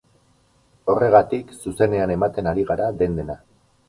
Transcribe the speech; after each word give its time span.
Horregatik, 0.93 1.51
zuzenean 1.63 2.13
ematen 2.13 2.49
ari 2.53 2.65
gara 2.71 2.89
den-dena. 3.03 3.37